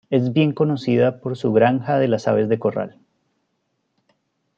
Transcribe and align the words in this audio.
Es 0.09 0.33
bien 0.33 0.51
conocida 0.51 1.19
por 1.19 1.37
su 1.37 1.53
granja 1.53 1.99
de 1.99 2.07
las 2.07 2.27
aves 2.27 2.49
de 2.49 2.57
corral. 2.57 2.97